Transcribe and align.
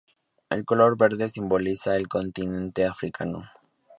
El 0.49 0.65
color 0.65 0.97
verde 0.97 1.29
simboliza 1.29 1.95
el 1.95 2.07
continente 2.07 2.87
africano. 2.87 3.47